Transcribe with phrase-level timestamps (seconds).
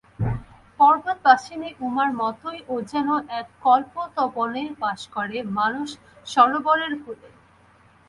[0.79, 3.09] পর্বতবাসিনী উমার মতোই ও যেন
[3.39, 7.29] এক কল্প-তপোবনে বাস করে, মানস-সরোবরের কূলে।